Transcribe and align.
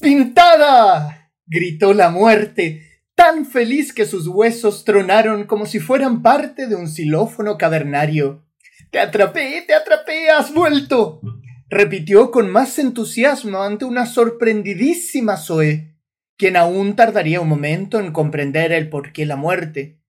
¡Pintada! 0.00 1.30
gritó 1.46 1.92
la 1.92 2.08
muerte, 2.08 3.02
tan 3.14 3.44
feliz 3.44 3.92
que 3.92 4.06
sus 4.06 4.26
huesos 4.26 4.84
tronaron 4.84 5.44
como 5.44 5.66
si 5.66 5.78
fueran 5.78 6.22
parte 6.22 6.66
de 6.66 6.74
un 6.74 6.88
xilófono 6.88 7.58
cavernario. 7.58 8.46
¡Te 8.90 8.98
atrapé! 8.98 9.62
¡Te 9.66 9.74
atrapé! 9.74 10.30
¡Has 10.30 10.54
vuelto! 10.54 11.20
repitió 11.68 12.30
con 12.30 12.50
más 12.50 12.78
entusiasmo 12.78 13.62
ante 13.62 13.84
una 13.84 14.06
sorprendidísima 14.06 15.36
Zoe, 15.36 15.94
quien 16.36 16.56
aún 16.56 16.96
tardaría 16.96 17.42
un 17.42 17.48
momento 17.48 18.00
en 18.00 18.10
comprender 18.10 18.72
el 18.72 18.88
por 18.88 19.12
qué 19.12 19.26
la 19.26 19.36
muerte. 19.36 20.00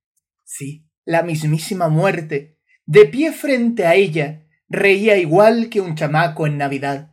Sí, 0.46 0.88
la 1.04 1.22
mismísima 1.22 1.90
muerte, 1.90 2.58
de 2.86 3.06
pie 3.06 3.34
frente 3.34 3.86
a 3.86 3.96
ella, 3.96 4.48
reía 4.70 5.18
igual 5.18 5.70
que 5.70 5.82
un 5.82 5.96
chamaco 5.96 6.48
en 6.48 6.58
Navidad. 6.58 7.11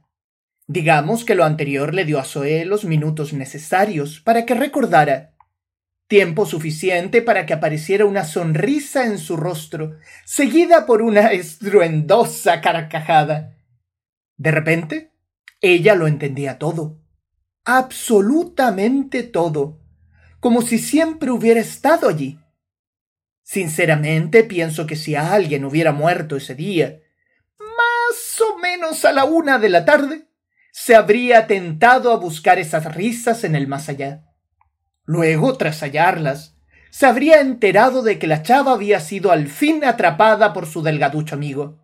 Digamos 0.70 1.24
que 1.24 1.34
lo 1.34 1.44
anterior 1.44 1.94
le 1.94 2.04
dio 2.04 2.18
a 2.18 2.24
Zoe 2.24 2.66
los 2.66 2.84
minutos 2.84 3.32
necesarios 3.32 4.20
para 4.20 4.44
que 4.44 4.54
recordara. 4.54 5.34
Tiempo 6.08 6.44
suficiente 6.44 7.22
para 7.22 7.46
que 7.46 7.54
apareciera 7.54 8.04
una 8.04 8.24
sonrisa 8.24 9.06
en 9.06 9.16
su 9.16 9.38
rostro, 9.38 9.96
seguida 10.26 10.84
por 10.84 11.00
una 11.00 11.32
estruendosa 11.32 12.60
carcajada. 12.60 13.56
De 14.36 14.50
repente, 14.50 15.12
ella 15.62 15.94
lo 15.94 16.06
entendía 16.06 16.58
todo. 16.58 17.00
Absolutamente 17.64 19.22
todo. 19.22 19.80
Como 20.38 20.60
si 20.60 20.78
siempre 20.78 21.30
hubiera 21.30 21.60
estado 21.60 22.10
allí. 22.10 22.40
Sinceramente 23.42 24.44
pienso 24.44 24.86
que 24.86 24.96
si 24.96 25.14
alguien 25.14 25.64
hubiera 25.64 25.92
muerto 25.92 26.36
ese 26.36 26.54
día, 26.54 27.00
más 27.58 28.40
o 28.42 28.58
menos 28.58 29.06
a 29.06 29.12
la 29.12 29.24
una 29.24 29.58
de 29.58 29.70
la 29.70 29.86
tarde, 29.86 30.27
se 30.80 30.94
habría 30.94 31.48
tentado 31.48 32.12
a 32.12 32.16
buscar 32.18 32.60
esas 32.60 32.94
risas 32.94 33.42
en 33.42 33.56
el 33.56 33.66
más 33.66 33.88
allá. 33.88 34.22
Luego, 35.04 35.56
tras 35.56 35.82
hallarlas, 35.82 36.56
se 36.90 37.04
habría 37.04 37.40
enterado 37.40 38.02
de 38.04 38.20
que 38.20 38.28
la 38.28 38.44
chava 38.44 38.74
había 38.74 39.00
sido 39.00 39.32
al 39.32 39.48
fin 39.48 39.84
atrapada 39.84 40.52
por 40.52 40.66
su 40.66 40.82
delgaducho 40.82 41.34
amigo, 41.34 41.80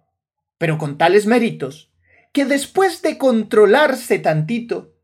pero 0.58 0.78
con 0.78 0.96
tales 0.96 1.26
méritos, 1.26 1.92
que 2.32 2.44
después 2.44 3.02
de 3.02 3.18
controlarse 3.18 4.20
tantito, 4.20 4.94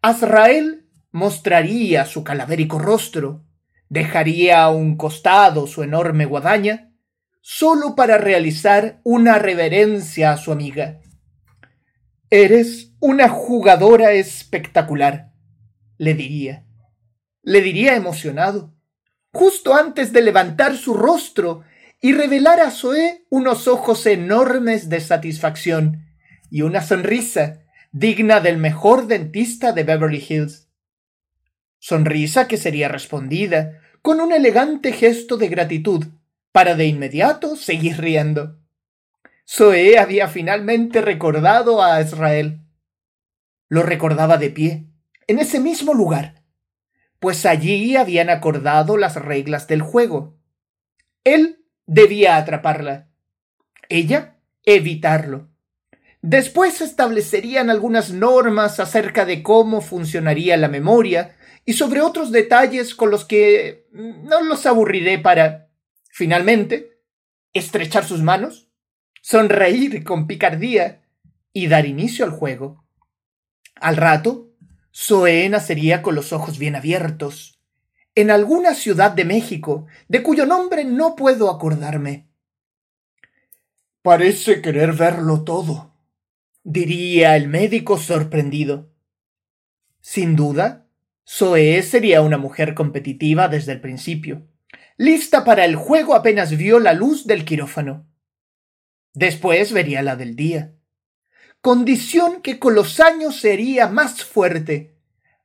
Azrael 0.00 0.88
mostraría 1.12 2.06
su 2.06 2.24
calavérico 2.24 2.78
rostro, 2.78 3.44
dejaría 3.90 4.62
a 4.62 4.70
un 4.70 4.96
costado 4.96 5.66
su 5.66 5.82
enorme 5.82 6.24
guadaña, 6.24 6.94
solo 7.42 7.94
para 7.94 8.16
realizar 8.16 9.00
una 9.04 9.38
reverencia 9.38 10.32
a 10.32 10.38
su 10.38 10.50
amiga. 10.50 11.00
Eres 12.30 12.92
una 13.00 13.28
jugadora 13.28 14.12
espectacular, 14.12 15.32
le 15.98 16.14
diría. 16.14 16.64
Le 17.42 17.60
diría 17.60 17.94
emocionado, 17.96 18.74
justo 19.32 19.74
antes 19.74 20.12
de 20.12 20.22
levantar 20.22 20.76
su 20.76 20.94
rostro 20.94 21.62
y 22.00 22.12
revelar 22.12 22.60
a 22.60 22.70
Zoe 22.70 23.26
unos 23.30 23.68
ojos 23.68 24.06
enormes 24.06 24.88
de 24.88 25.00
satisfacción 25.00 26.06
y 26.50 26.62
una 26.62 26.82
sonrisa 26.82 27.60
digna 27.92 28.40
del 28.40 28.56
mejor 28.56 29.06
dentista 29.06 29.72
de 29.72 29.84
Beverly 29.84 30.24
Hills. 30.26 30.68
Sonrisa 31.78 32.48
que 32.48 32.56
sería 32.56 32.88
respondida 32.88 33.80
con 34.00 34.20
un 34.20 34.32
elegante 34.32 34.92
gesto 34.92 35.36
de 35.36 35.48
gratitud 35.48 36.06
para 36.52 36.74
de 36.74 36.86
inmediato 36.86 37.56
seguir 37.56 38.00
riendo. 38.00 38.63
Zoe 39.46 39.98
había 39.98 40.28
finalmente 40.28 41.00
recordado 41.00 41.82
a 41.82 42.00
Israel. 42.00 42.60
Lo 43.68 43.82
recordaba 43.82 44.38
de 44.38 44.50
pie, 44.50 44.86
en 45.26 45.38
ese 45.38 45.60
mismo 45.60 45.94
lugar, 45.94 46.42
pues 47.18 47.46
allí 47.46 47.96
habían 47.96 48.30
acordado 48.30 48.96
las 48.96 49.16
reglas 49.16 49.66
del 49.66 49.82
juego. 49.82 50.36
Él 51.24 51.64
debía 51.86 52.36
atraparla, 52.36 53.08
ella 53.88 54.38
evitarlo. 54.64 55.50
Después 56.22 56.80
establecerían 56.80 57.68
algunas 57.68 58.10
normas 58.10 58.80
acerca 58.80 59.26
de 59.26 59.42
cómo 59.42 59.82
funcionaría 59.82 60.56
la 60.56 60.68
memoria 60.68 61.36
y 61.66 61.74
sobre 61.74 62.00
otros 62.00 62.32
detalles 62.32 62.94
con 62.94 63.10
los 63.10 63.26
que 63.26 63.86
no 63.92 64.42
los 64.42 64.64
aburriré 64.64 65.18
para, 65.18 65.68
finalmente, 66.08 66.98
estrechar 67.52 68.04
sus 68.04 68.22
manos 68.22 68.64
sonreír 69.24 70.04
con 70.04 70.26
picardía 70.26 71.00
y 71.54 71.68
dar 71.68 71.86
inicio 71.86 72.26
al 72.26 72.30
juego. 72.30 72.84
Al 73.74 73.96
rato, 73.96 74.50
Zoe 74.94 75.48
nacería 75.48 76.02
con 76.02 76.14
los 76.14 76.34
ojos 76.34 76.58
bien 76.58 76.76
abiertos, 76.76 77.58
en 78.14 78.30
alguna 78.30 78.74
ciudad 78.74 79.12
de 79.12 79.24
México, 79.24 79.86
de 80.08 80.22
cuyo 80.22 80.44
nombre 80.44 80.84
no 80.84 81.16
puedo 81.16 81.48
acordarme. 81.48 82.28
Parece 84.02 84.60
querer 84.60 84.92
verlo 84.92 85.42
todo, 85.42 85.94
diría 86.62 87.34
el 87.34 87.48
médico 87.48 87.96
sorprendido. 87.96 88.92
Sin 90.02 90.36
duda, 90.36 90.86
Zoe 91.26 91.82
sería 91.82 92.20
una 92.20 92.36
mujer 92.36 92.74
competitiva 92.74 93.48
desde 93.48 93.72
el 93.72 93.80
principio, 93.80 94.46
lista 94.98 95.46
para 95.46 95.64
el 95.64 95.76
juego 95.76 96.14
apenas 96.14 96.54
vio 96.54 96.78
la 96.78 96.92
luz 96.92 97.26
del 97.26 97.46
quirófano. 97.46 98.06
Después 99.14 99.72
vería 99.72 100.02
la 100.02 100.16
del 100.16 100.34
día. 100.34 100.74
Condición 101.60 102.42
que 102.42 102.58
con 102.58 102.74
los 102.74 102.98
años 102.98 103.40
sería 103.40 103.86
más 103.86 104.24
fuerte, 104.24 104.96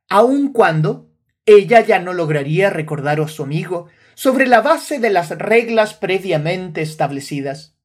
aun 0.10 0.52
cuando 0.52 1.12
ella 1.46 1.86
ya 1.86 2.00
no 2.00 2.14
lograría 2.14 2.72
recordar 2.72 3.22
a 3.22 3.28
su 3.28 3.44
amigo 3.44 3.88
sobre 4.16 4.48
la 4.48 4.62
base 4.62 5.00
de 5.00 5.12
las 5.12 5.30
reglas 5.30 5.94
previamente 5.94 6.82
establecidas. 6.82 7.78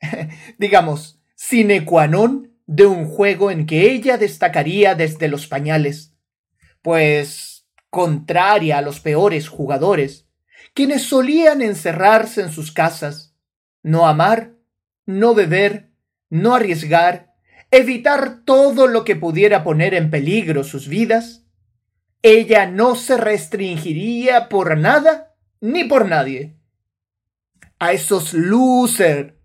Digamos, 0.58 1.20
sine 1.36 1.84
qua 1.84 2.06
non 2.06 2.58
de 2.66 2.86
un 2.86 3.06
juego 3.06 3.50
en 3.50 3.66
que 3.66 3.92
ella 3.92 4.18
destacaría 4.18 4.94
desde 4.94 5.28
los 5.28 5.46
pañales, 5.46 6.14
pues, 6.82 7.66
contraria 7.88 8.78
a 8.78 8.82
los 8.82 9.00
peores 9.00 9.48
jugadores, 9.48 10.26
quienes 10.74 11.02
solían 11.02 11.62
encerrarse 11.62 12.42
en 12.42 12.50
sus 12.50 12.72
casas, 12.72 13.34
no 13.82 14.06
amar 14.06 14.54
no 15.06 15.34
beber, 15.34 15.90
no 16.30 16.54
arriesgar, 16.54 17.34
evitar 17.70 18.44
todo 18.44 18.86
lo 18.86 19.04
que 19.04 19.16
pudiera 19.16 19.64
poner 19.64 19.94
en 19.94 20.10
peligro 20.10 20.64
sus 20.64 20.88
vidas, 20.88 21.44
ella 22.22 22.66
no 22.66 22.94
se 22.94 23.16
restringiría 23.16 24.48
por 24.48 24.78
nada 24.78 25.34
ni 25.60 25.84
por 25.84 26.08
nadie. 26.08 26.56
A 27.78 27.92
esos 27.92 28.32
loser, 28.32 29.40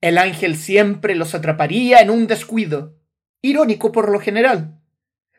el 0.00 0.18
ángel 0.18 0.56
siempre 0.56 1.14
los 1.14 1.34
atraparía 1.34 2.00
en 2.00 2.10
un 2.10 2.26
descuido, 2.26 2.98
irónico 3.40 3.92
por 3.92 4.10
lo 4.10 4.20
general, 4.20 4.80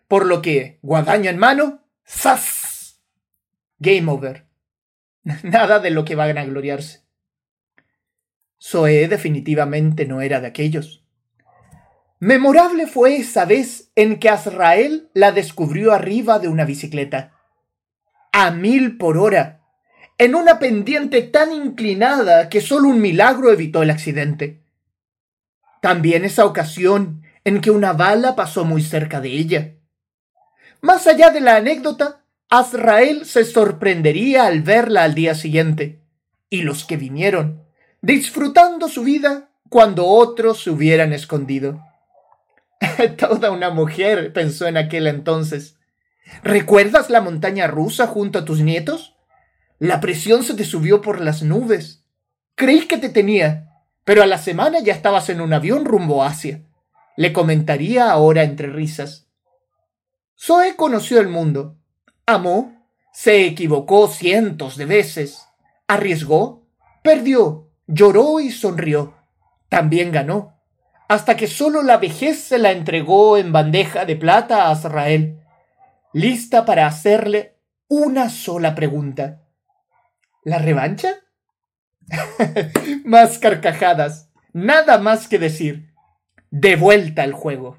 por 0.08 0.26
lo 0.26 0.42
que, 0.42 0.80
guadaña 0.82 1.30
en 1.30 1.38
mano, 1.38 1.86
¡zas! 2.08 3.02
Game 3.78 4.12
over. 4.12 4.48
Nada 5.44 5.80
de 5.80 5.92
lo 5.92 6.06
que 6.06 6.16
van 6.16 6.38
a 6.38 6.46
gloriarse. 6.46 7.09
Zoe 8.62 9.08
definitivamente 9.08 10.06
no 10.06 10.22
era 10.22 10.42
de 10.42 10.48
aquellos. 10.48 11.04
Memorable 12.20 12.86
fue 12.88 13.16
esa 13.16 13.46
vez 13.46 13.92
en 13.96 14.20
que 14.20 14.30
Azrael 14.30 15.10
la 15.14 15.32
descubrió 15.32 15.94
arriba 15.94 16.40
de 16.40 16.50
una 16.50 16.66
bicicleta. 16.66 17.34
A 18.34 18.52
mil 18.52 18.98
por 18.98 19.18
hora, 19.18 19.62
en 20.18 20.36
una 20.36 20.60
pendiente 20.60 21.22
tan 21.22 21.54
inclinada 21.54 22.50
que 22.50 22.60
solo 22.60 22.90
un 22.90 23.00
milagro 23.00 23.52
evitó 23.54 23.82
el 23.84 23.90
accidente. 23.90 24.62
También 25.82 26.26
esa 26.26 26.46
ocasión 26.46 27.24
en 27.46 27.62
que 27.62 27.72
una 27.72 27.94
bala 27.94 28.36
pasó 28.36 28.66
muy 28.66 28.82
cerca 28.82 29.22
de 29.22 29.30
ella. 29.30 29.76
Más 30.82 31.08
allá 31.08 31.30
de 31.30 31.40
la 31.40 31.56
anécdota, 31.56 32.26
Azrael 32.50 33.26
se 33.26 33.46
sorprendería 33.46 34.46
al 34.46 34.62
verla 34.62 35.04
al 35.04 35.16
día 35.16 35.36
siguiente, 35.36 36.02
y 36.50 36.64
los 36.64 36.84
que 36.84 36.98
vinieron 36.98 37.69
disfrutando 38.02 38.88
su 38.88 39.04
vida 39.04 39.50
cuando 39.70 40.06
otros 40.06 40.64
se 40.64 40.70
hubieran 40.70 41.14
escondido. 41.14 41.84
Toda 43.18 43.52
una 43.52 43.70
mujer, 43.70 44.34
pensó 44.34 44.68
en 44.68 44.78
aquel 44.78 45.08
entonces. 45.08 45.78
¿Recuerdas 46.44 47.10
la 47.10 47.22
montaña 47.22 47.68
rusa 47.68 48.08
junto 48.08 48.40
a 48.40 48.46
tus 48.46 48.62
nietos? 48.62 49.16
La 49.80 50.00
presión 50.00 50.44
se 50.44 50.54
te 50.54 50.64
subió 50.64 51.02
por 51.02 51.22
las 51.22 51.44
nubes. 51.44 52.04
Creí 52.56 52.88
que 52.88 52.98
te 52.98 53.10
tenía, 53.10 53.70
pero 54.04 54.24
a 54.24 54.26
la 54.26 54.38
semana 54.38 54.80
ya 54.80 54.94
estabas 54.94 55.30
en 55.30 55.42
un 55.42 55.54
avión 55.54 55.86
rumbo 55.86 56.24
a 56.24 56.28
Asia. 56.28 56.64
Le 57.16 57.34
comentaría 57.34 58.12
ahora 58.12 58.44
entre 58.44 58.68
risas. 58.68 59.28
Zoe 60.38 60.76
conoció 60.76 61.20
el 61.20 61.28
mundo. 61.28 61.78
Amó, 62.26 62.86
se 63.14 63.46
equivocó 63.46 64.08
cientos 64.08 64.78
de 64.78 64.86
veces. 64.86 65.46
Arriesgó, 65.88 66.66
perdió, 67.04 67.69
lloró 67.90 68.40
y 68.40 68.52
sonrió. 68.52 69.16
También 69.68 70.12
ganó, 70.12 70.58
hasta 71.08 71.36
que 71.36 71.48
solo 71.48 71.84
la 71.84 71.98
vejez 71.98 72.40
se 72.40 72.58
la 72.58 72.72
entregó 72.72 73.38
en 73.38 73.52
bandeja 73.52 74.06
de 74.06 74.16
plata 74.16 74.64
a 74.64 74.72
Azrael, 74.72 75.40
lista 76.14 76.66
para 76.66 76.88
hacerle 76.88 77.58
una 77.88 78.30
sola 78.30 78.76
pregunta. 78.76 79.42
¿La 80.44 80.60
revancha? 80.60 81.16
más 83.06 83.38
carcajadas, 83.40 84.32
nada 84.54 84.98
más 85.00 85.28
que 85.28 85.40
decir. 85.40 85.90
De 86.52 86.76
vuelta 86.76 87.22
al 87.22 87.34
juego. 87.34 87.78